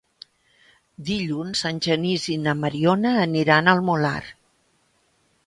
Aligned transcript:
Dilluns 1.09 1.61
en 1.71 1.81
Genís 1.87 2.25
i 2.37 2.39
na 2.47 2.57
Mariona 2.63 3.13
aniran 3.27 3.75
al 3.75 3.85
Molar. 3.91 4.19